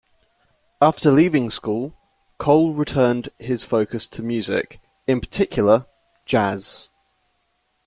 [0.81, 1.93] After leaving school,
[2.39, 5.85] Cole returned his focus to music; in particular,
[6.25, 6.89] jazz.